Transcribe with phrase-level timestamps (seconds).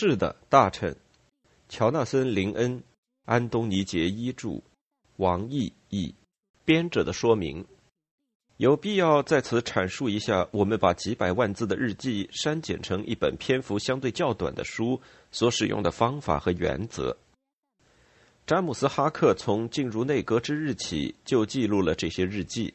[0.00, 0.94] 是的，大臣。
[1.68, 2.84] 乔纳森·林恩、
[3.24, 4.62] 安东尼·杰伊著，
[5.16, 6.14] 王毅译，
[6.64, 7.66] 编者的说明。
[8.58, 15.00] 有必要在此阐述一下，我们把几百万字的日记删减成一本篇幅相对较短的书
[15.32, 17.16] 所使用的方法和原则。
[18.46, 22.72] 詹姆斯·哈克从进入内阁之日起就记录了这些日记，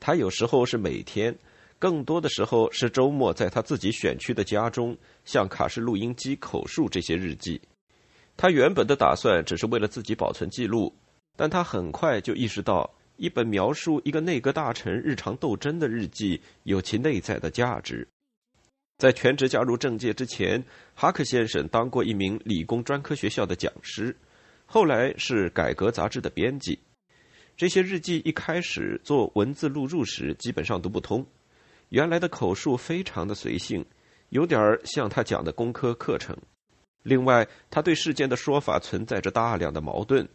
[0.00, 1.38] 他有时候是每天，
[1.78, 7.60] 更多的时候是周末，在他自己选区的家中向卡式录音机口述这些日记。
[8.36, 10.94] 他原本的打算只是为了自己保存记录，
[11.36, 12.94] 但他很快就意识到。
[13.20, 18.06] 一本描述一个内阁大臣日常斗争的日记有其内在的价值。
[18.96, 20.64] 在全职加入政界之前，
[20.94, 24.16] 哈克先生当过一名理工专科学校的讲师，
[24.66, 26.78] 后来是改革杂志的编辑。
[27.56, 31.26] 这些日记一开始做文字录入时基本上读不通，
[31.90, 33.84] 原来的口述非常的随性，
[34.28, 36.36] 有点儿像他讲的工科课程。
[37.02, 40.28] 另外，他对事件的说法存在着大量的矛盾。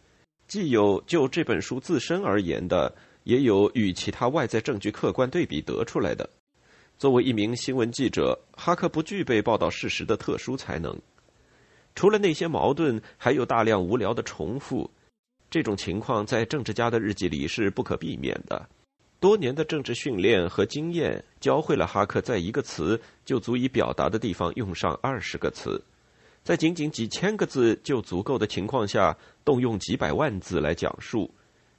[0.48, 2.94] 既有就这本书自身而言的，
[3.24, 6.30] 也有与其他外在证据客观对比得出来的。
[6.98, 11.00] 作为一名新闻记者，哈克不具备报道事实的特殊才能。
[11.96, 14.90] 除了那些矛盾，还有大量无聊的重复。
[15.50, 18.68] 这种情况在政治家的日记里是不可避免的。
[19.24, 25.82] 多年的政治训练和经验教会了哈克，在一个词就足以表达的地方用上二十个词。
[26.44, 31.34] 在仅仅几千个字就足够的情况下，动用几百万字来讲述，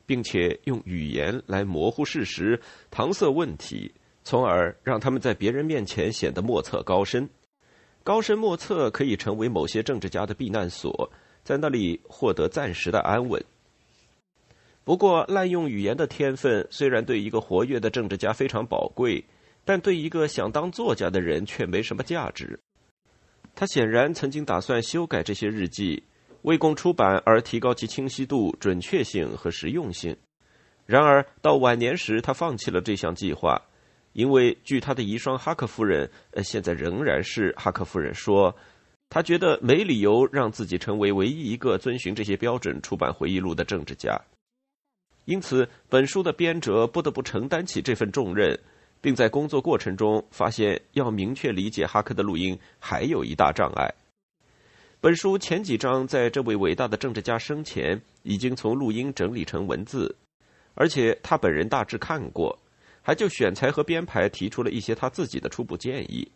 [0.07, 2.59] 并且用语言来模糊事实、
[2.91, 3.93] 搪塞问题，
[4.23, 7.29] 从而让他们在别人面前显得莫测高深。
[8.03, 13.45] 高深莫测可以成为某些政治家的避难所，在那里获得暂时的安稳。
[14.85, 19.25] 不过，滥用语言的天分虽然对一个活跃的政治家非常宝贵，
[19.65, 22.61] 但对一个想当作家的人却没什么价值。
[23.55, 26.03] 他显然曾经打算修改这些日记，
[26.43, 30.15] 为供出版而提高其清晰度、准确性和实用性。
[30.85, 33.59] 然而到晚年时，他放弃了这项计划，
[34.13, 38.55] 因为据他的遗孀哈克夫人（呃，现在仍然是哈克夫人）说，
[39.09, 44.21] 他觉得没理由让自己成为唯一一个遵循这些标准出版回忆录的政治家。
[45.25, 48.59] 因此，本书的编者不得不承担起这份重任。
[49.01, 53.93] 并在工作过程中发现，要明确理解哈克的录音还有一大障碍。
[54.99, 60.17] 本书前几章在这位伟大的政治家生前已经从录音整理成文字，
[60.75, 62.59] 而且他本人大致看过，
[63.03, 66.27] 还就选材和编排提出了一些他自己的初步建议。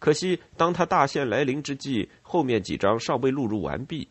[0.00, 4.08] 可惜，当他大限来临之际，后面几章尚未录入完毕。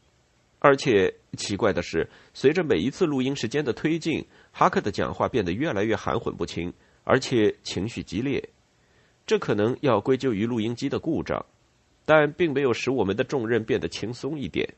[0.63, 6.72] 而且奇怪的是，随着每一次录音时间的推进，哈克的讲话变得越来越含混不清。
[7.03, 8.47] 而且情绪激烈，
[9.25, 11.44] 这可能要归咎于录音机的故障，
[12.05, 14.75] 但并没有使我们的重任变得轻松一点。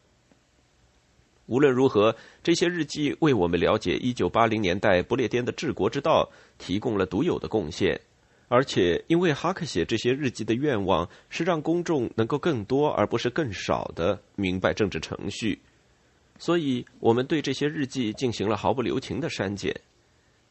[1.47, 7.99] 无论如何，这些日记为我们了解1980年代不列颠的治国之道提供了独有的贡献。
[8.47, 15.59] 而且，因为哈克写这些日记的愿望是让公众能够更多而不是更少的明白政治程序，
[16.43, 19.73] 所以我们对这些日记进行了毫不留情的删减。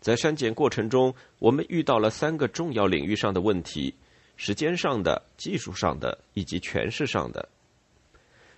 [0.01, 3.95] 在删减过程中，我们遇到了三个重要领域上的问题：
[4.35, 7.47] 时间上的、技术上的以及诠释上的。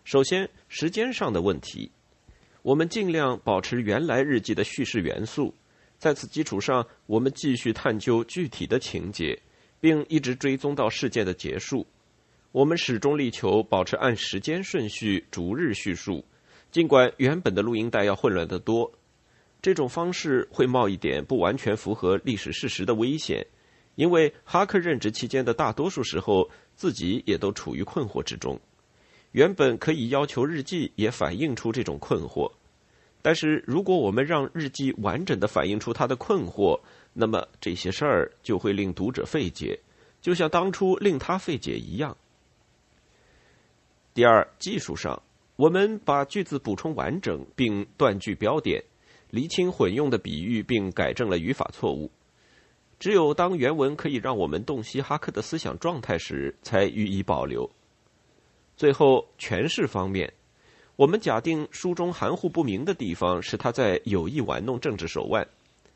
[0.05, 1.91] 首先，时间上的问题，
[2.62, 5.53] 我们尽量保持原来日记的叙事元素，
[5.99, 9.37] 在此基础上，我们继续探究具体的情节，
[9.81, 11.84] 并一直追踪到事件的结束。
[12.53, 16.25] 我们始终力求保持按时间顺序逐日叙述，
[16.75, 18.91] 尽管原本的录音带要混乱得多。
[19.62, 23.47] 这种方式会冒一点不完全符合历史事实的危险，
[23.95, 28.59] 因为哈克任职期间的大多数时候，自己也都处于困惑之中。
[29.31, 32.51] 原本可以要求日记也反映出这种困惑，
[33.23, 36.81] 但是如果我们让日记完整的反映出他的困惑，
[37.12, 39.79] 那么这些事儿就会令读者费解，
[40.21, 42.17] 就像当初令他费解一样。
[44.12, 45.23] 第二，技术上，
[45.56, 48.83] 我们把句子补充完整，并断句标点。
[49.31, 52.11] 厘清混用的比喻，并改正了语法错误。
[53.01, 57.69] 只有当原文可以让我们洞悉哈克的思想状态时，才予以保留。
[58.77, 60.33] 最后，诠释方面，
[60.97, 65.47] 我们假定书中含糊不明的地方是他在有意玩弄政治手腕。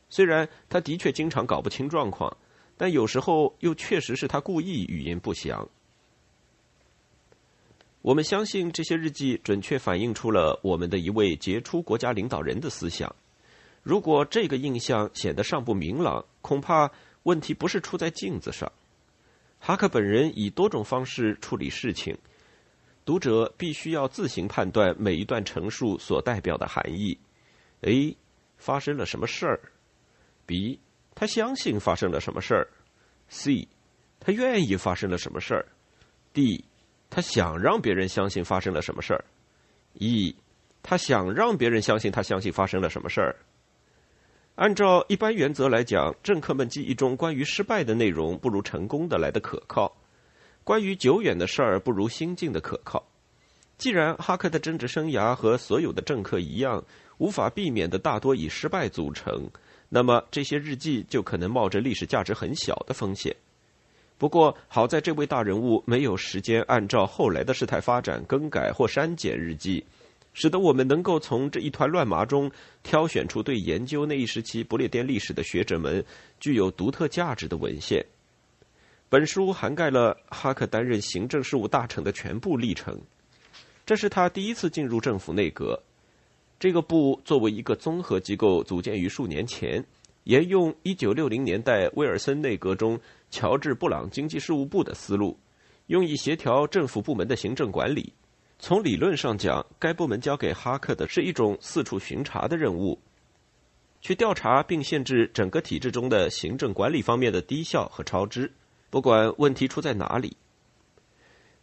[0.08, 2.36] 虽然他的确经常搞不清状况，
[2.76, 5.68] 但有时候又确实是他故意语言不详。
[8.00, 13.14] 我们相信这些日记准确反映出了我们的一位杰出国家领导人的思想。
[13.82, 16.90] 如果这个印象显得尚不明朗，恐怕
[17.24, 18.70] 问题不是出在镜子上。
[19.58, 22.16] 哈克本人以多种方式处理事情，
[23.04, 27.18] 读者必须要自行判断每一段陈述所代表的含义。
[27.80, 28.16] A.
[28.56, 29.60] 发生了什么事儿
[30.46, 30.78] ？B.
[31.14, 32.68] 他相信发生了什么事儿
[33.28, 33.66] ？C.
[34.20, 35.66] 他愿意发生了什么事儿
[36.32, 36.64] ？D.
[37.10, 39.24] 他想让别人相信发生了什么事儿
[39.94, 40.34] 一
[40.82, 43.36] 他想让别人相信他相信发生了什么事儿？
[44.54, 49.96] 按照一般原则来讲，政客们记忆中关于失败的内容不如成功的来的可靠，
[50.64, 53.04] 关于久远的事儿不如新近的可靠。
[53.76, 56.84] 既然哈克的政治生涯和所有的政客一样，
[57.18, 59.48] 无法避免的大多以失败组成，
[59.88, 63.34] 那么这些日记就可能冒着历史价值很小的风险。
[64.18, 69.84] 不过，好在这位大人物没有时间按照后来的事态发展更改或删减日记。
[70.34, 72.50] 使得我们能够从这一团乱麻中
[72.82, 76.04] 挑选出对研究那一时期不列颠历史的学者们
[76.38, 78.04] 具有独特价值的文献。
[79.08, 83.00] 本书涵盖了哈克担任行政事务大臣的全部历程。
[83.86, 85.80] 这是他第一次进入政府内阁。
[86.60, 89.84] 这个部作为一个综合机构组建于数年前，
[90.24, 93.00] 沿用1960年代威尔森内阁中
[93.30, 95.38] 乔治·布朗经济事务部的思路，
[95.86, 98.12] 用以协调政府部门的行政管理。
[98.58, 102.98] 从理论上讲，该部门交给哈克的是一种四处巡查的任务，
[104.00, 108.52] 去调查并限制整个体制中的行政管理方面的低效和超支，
[108.90, 110.36] 不管问题出在哪里。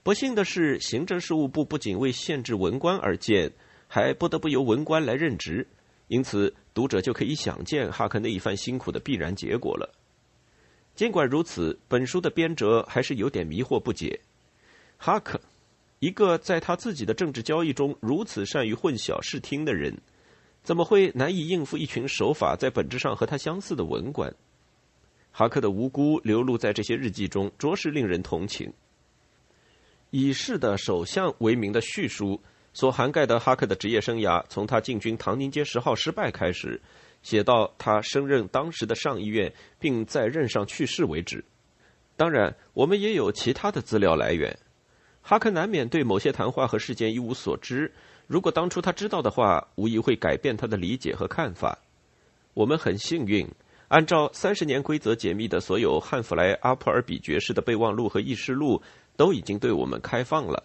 [0.03, 3.51] 不幸的是，行政事务部不仅为限制文官而建，
[3.87, 5.67] 还不得不由文官来任职，
[6.07, 9.91] 因此读者就可以想见哈克那一番辛苦的必然结果了。
[10.95, 14.19] 尽管如此，本书的编者还是有点迷惑不解，
[14.97, 15.39] 哈克。
[15.99, 19.97] 一个在他自己的政治交易中如此善于混淆视听的人，
[20.63, 24.33] 怎么会难以应付一群手法在本质上和他相似的文官？
[25.31, 28.71] 哈克的无辜流露在这些日记中，着实令人同情。
[30.11, 32.41] 以世的首相为名的叙述
[32.71, 36.79] 所涵盖的哈克的职业生涯，从他进军唐宁街十号失败开始，
[37.25, 41.43] 写到他升任当时的上议院并在任上去世为止。
[42.15, 44.55] 当然，我们也有其他的资料来源。
[45.23, 47.91] 哈克难免对某些谈话和事件一无所知。
[48.27, 51.79] 如果当初他知道的话，无疑会改变他的理解和看法。
[52.53, 53.49] 我们很幸运，
[53.87, 58.83] 按照三十年规则解密的所有汉弗莱·阿普尔比爵士的备忘录和议事录
[59.17, 60.63] 都已经对我们开放了。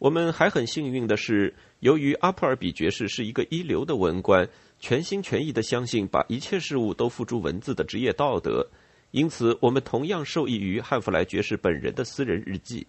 [0.00, 4.46] 我们还很幸运的是，由于阿普尔比爵士是一个一流的文官，
[4.84, 8.68] 全心全意的相信把一切事物都付诸文字的职业道德，
[9.12, 12.86] 因此我们同样受益于汉弗莱爵士本人的私人日记。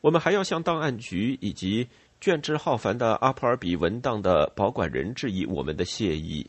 [0.00, 1.88] 我们还要向档案局以及
[2.20, 6.48] 卷帙浩繁的阿普尔比文档的保管人致以我们的谢意。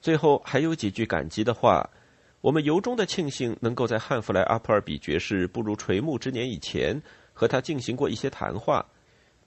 [0.00, 1.90] 最后还有几句感激的话：
[2.40, 6.98] 我们由衷的庆幸能够在汉弗莱阿普尔比爵士步入垂暮之年以前
[7.34, 8.86] 和他进行过一些谈话，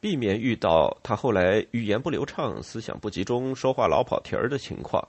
[0.01, 5.07] 避免遇到他后来语言不流畅、思想不集中、说话老跑题儿的情况。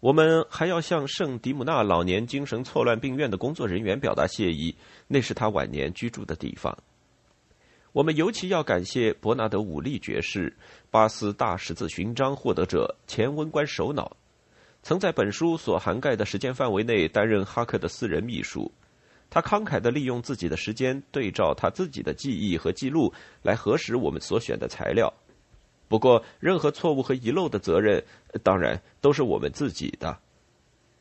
[0.00, 4.76] 我们还要向圣迪姆纳老年精神错乱病院的工作人员表达谢意，
[5.08, 6.76] 那是他晚年居住的地方。
[7.92, 10.54] 我们尤其要感谢伯纳德·武利爵士，
[10.90, 14.14] 巴斯大十字勋章获得者，前文官首脑，
[14.82, 18.70] 曾在本书所涵盖的时间范围内担任哈克的私人秘书。
[19.34, 23.10] 他慷慨地利用自己的时间，对照他自己的记忆和记录
[23.42, 25.10] 来核实我们所选的材料。
[25.88, 28.04] 不过，任何错误和遗漏的责任，
[28.42, 30.18] 当然都是我们自己的。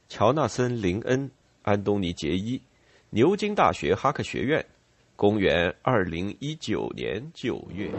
[0.07, 1.29] 乔纳森·林恩、
[1.63, 2.61] 安东尼·杰伊，
[3.09, 4.65] 牛津大学哈克学院。
[5.17, 7.91] 公元二零一九年九月。